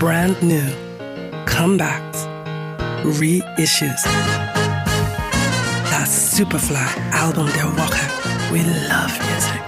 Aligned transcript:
brand 0.00 0.42
new, 0.42 0.64
comebacks, 1.44 2.26
reissues. 3.04 4.02
Das 5.90 6.36
Superfly-Album 6.36 7.46
der 7.54 7.76
Woche. 7.76 8.00
We 8.50 8.62
love 8.88 9.12
music. 9.30 9.59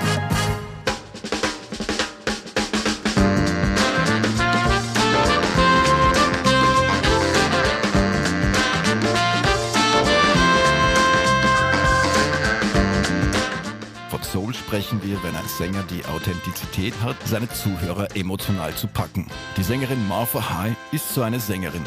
Sprechen 14.73 15.03
wir, 15.03 15.23
wenn 15.23 15.37
ein 15.37 15.47
Sänger 15.59 15.83
die 15.91 16.03
Authentizität 16.07 16.95
hat, 17.05 17.17
seine 17.27 17.47
Zuhörer 17.47 18.09
emotional 18.17 18.75
zu 18.75 18.87
packen. 18.87 19.27
Die 19.59 19.63
Sängerin 19.63 20.09
Martha 20.09 20.41
High 20.41 20.75
ist 20.93 21.13
so 21.13 21.21
eine 21.21 21.39
Sängerin. 21.39 21.83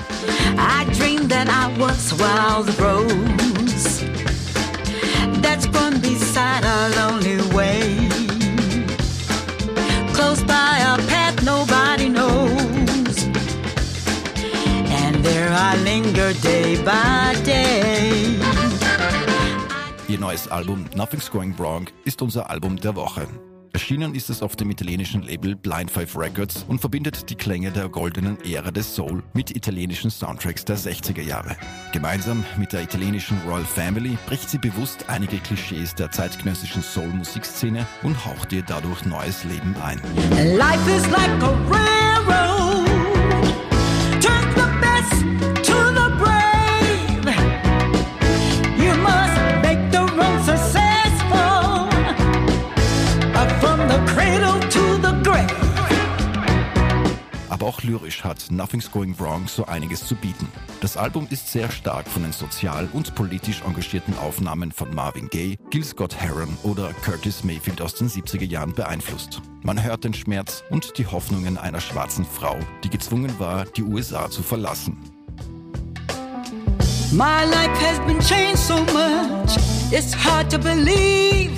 I 0.55 0.85
dreamed 0.93 1.31
that 1.31 1.47
I 1.47 1.67
was 1.79 2.13
wild 2.19 2.69
rose 2.79 4.05
that's 5.41 5.65
grown 5.65 5.99
beside 5.99 6.63
a 6.63 6.89
lonely 6.95 7.41
way, 7.55 8.07
close 10.13 10.43
by 10.43 10.77
a 10.77 10.99
path 11.07 11.41
nobody 11.41 12.07
knows, 12.07 13.25
and 15.01 15.25
there 15.25 15.49
I 15.51 15.75
linger 15.83 16.33
day 16.33 16.75
by 16.83 17.33
day. 17.33 17.34
Neues 20.25 20.47
Album 20.47 20.85
Nothing's 20.95 21.29
Going 21.29 21.53
Wrong 21.59 21.85
ist 22.03 22.19
unser 22.19 22.49
Album 22.49 22.77
der 22.77 22.95
Woche. 22.95 23.27
Erschienen 23.73 24.15
ist 24.15 24.31
es 24.31 24.41
auf 24.41 24.55
dem 24.55 24.71
italienischen 24.71 25.21
Label 25.21 25.55
Blind 25.55 25.91
Five 25.91 26.17
Records 26.17 26.65
und 26.67 26.79
verbindet 26.79 27.29
die 27.29 27.35
Klänge 27.35 27.69
der 27.69 27.89
goldenen 27.89 28.35
Ära 28.43 28.71
des 28.71 28.95
Soul 28.95 29.21
mit 29.33 29.55
italienischen 29.55 30.09
Soundtracks 30.09 30.65
der 30.65 30.79
60er 30.79 31.21
Jahre. 31.21 31.55
Gemeinsam 31.91 32.43
mit 32.57 32.73
der 32.73 32.81
italienischen 32.81 33.37
Royal 33.45 33.65
Family 33.65 34.17
bricht 34.25 34.49
sie 34.49 34.57
bewusst 34.57 35.05
einige 35.09 35.37
Klischees 35.37 35.93
der 35.93 36.09
zeitgenössischen 36.09 36.81
Soul-Musikszene 36.81 37.85
und 38.01 38.25
haucht 38.25 38.51
ihr 38.51 38.63
dadurch 38.63 39.05
neues 39.05 39.43
Leben 39.43 39.75
ein. 39.83 40.01
Aber 57.55 57.67
auch 57.67 57.83
lyrisch 57.83 58.23
hat 58.23 58.51
Nothing's 58.51 58.91
Going 58.91 59.17
Wrong 59.17 59.47
so 59.47 59.65
einiges 59.65 60.05
zu 60.05 60.13
bieten. 60.15 60.47
Das 60.81 60.97
Album 60.97 61.25
ist 61.29 61.51
sehr 61.51 61.71
stark 61.71 62.07
von 62.07 62.23
den 62.23 62.33
sozial 62.33 62.89
und 62.91 63.15
politisch 63.15 63.61
engagierten 63.65 64.15
Aufnahmen 64.17 64.71
von 64.73 64.93
Marvin 64.93 65.29
Gaye, 65.29 65.57
Gil 65.69 65.83
Scott 65.83 66.15
Heron 66.15 66.57
oder 66.63 66.91
Curtis 67.03 67.43
Mayfield 67.43 67.81
aus 67.81 67.95
den 67.95 68.09
70er 68.09 68.43
Jahren 68.43 68.73
beeinflusst. 68.73 69.41
Man 69.63 69.81
hört 69.81 70.03
den 70.03 70.13
Schmerz 70.13 70.63
und 70.69 70.97
die 70.97 71.07
Hoffnungen 71.07 71.57
einer 71.57 71.79
schwarzen 71.79 72.25
Frau, 72.25 72.57
die 72.83 72.89
gezwungen 72.89 73.39
war, 73.39 73.63
die 73.63 73.83
USA 73.83 74.29
zu 74.29 74.43
verlassen. 74.43 74.97
My 77.11 77.45
life 77.45 77.73
has 77.81 77.99
been 78.05 78.19
changed 78.19 78.57
so 78.57 78.79
much, 78.93 79.57
it's 79.91 80.13
hard 80.13 80.51
to 80.51 80.59
believe 80.59 81.51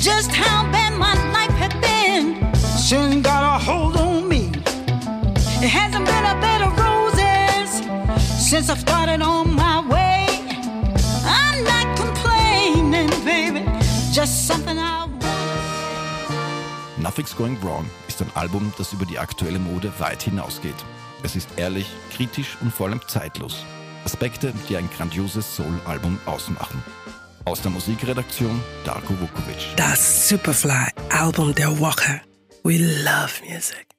just 0.00 0.30
how 0.30 0.70
bad 0.70 0.98
my 0.98 1.21
been 6.12 6.26
a 6.26 6.36
bed 6.40 6.60
of 6.66 6.72
roses 6.88 7.70
since 8.50 8.68
I 8.70 8.76
started 8.76 9.22
on 9.22 9.54
my 9.54 9.78
way. 9.88 10.26
I'm 11.24 11.58
not 11.64 11.86
complaining, 11.96 13.10
baby, 13.24 13.64
just 14.12 14.46
something 14.46 14.78
I 14.78 15.06
want. 15.06 15.22
Nothing's 16.98 17.34
Going 17.36 17.56
Wrong 17.62 17.84
ist 18.08 18.20
ein 18.22 18.30
Album, 18.34 18.72
das 18.78 18.92
über 18.92 19.06
die 19.06 19.18
aktuelle 19.18 19.58
Mode 19.58 19.92
weit 19.98 20.22
hinausgeht. 20.22 20.76
Es 21.22 21.36
ist 21.36 21.48
ehrlich, 21.56 21.86
kritisch 22.14 22.56
und 22.60 22.72
vor 22.72 22.86
allem 22.88 23.00
zeitlos. 23.06 23.64
Aspekte, 24.04 24.52
die 24.68 24.76
ein 24.76 24.88
grandioses 24.96 25.56
Soul-Album 25.56 26.18
ausmachen. 26.26 26.82
Aus 27.44 27.62
der 27.62 27.70
Musikredaktion 27.70 28.60
Darko 28.84 29.14
Vukovic. 29.20 29.76
Das 29.76 30.28
Superfly-Album 30.28 31.54
der 31.54 31.78
Woche. 31.78 32.20
We 32.64 32.78
love 32.78 33.32
music. 33.48 33.91